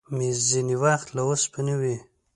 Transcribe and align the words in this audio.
مېز 0.17 0.37
ځینې 0.51 0.75
وخت 0.83 1.07
له 1.15 1.21
اوسپنې 1.29 1.75
وي. 1.81 1.95